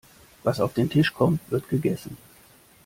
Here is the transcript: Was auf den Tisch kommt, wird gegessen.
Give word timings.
Was 0.41 0.59
auf 0.59 0.73
den 0.73 0.89
Tisch 0.89 1.13
kommt, 1.13 1.41
wird 1.51 1.69
gegessen. 1.69 2.17